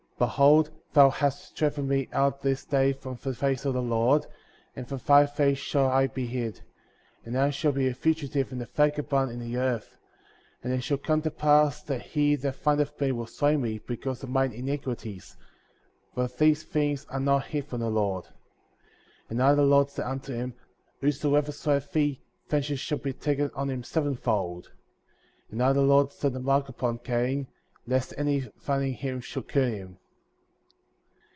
[0.21, 4.27] Behold thou hast driven me out this day from the face of the Lord,
[4.75, 6.61] and from thy face shall I be hid;<^
[7.25, 9.97] and I shall be a fugitive and a vagabond in the earth;
[10.63, 14.21] and it shall come to pass, that he that findeth me will slay me, because
[14.21, 15.37] of mine iniquities,
[16.13, 18.25] for these things are not hid from the Lord.
[18.25, 18.37] 40.
[19.31, 20.53] And I the Lord said unto him:
[20.99, 24.71] Whosoever slayeth thee, vengeance shall be taken on him seven fold.
[25.49, 27.47] And I the Lord set a mark upon Cain,
[27.87, 29.97] lest any finding him should kill him.